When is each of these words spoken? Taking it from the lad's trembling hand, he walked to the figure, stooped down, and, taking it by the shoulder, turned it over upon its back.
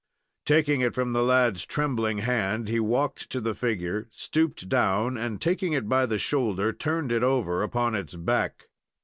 Taking 0.47 0.81
it 0.81 0.95
from 0.95 1.13
the 1.13 1.21
lad's 1.21 1.63
trembling 1.63 2.17
hand, 2.25 2.67
he 2.67 2.79
walked 2.79 3.29
to 3.29 3.39
the 3.39 3.53
figure, 3.53 4.07
stooped 4.09 4.67
down, 4.67 5.15
and, 5.15 5.39
taking 5.39 5.73
it 5.73 5.87
by 5.87 6.07
the 6.07 6.17
shoulder, 6.17 6.73
turned 6.73 7.11
it 7.11 7.21
over 7.21 7.61
upon 7.61 7.93
its 7.93 8.15
back. 8.15 8.65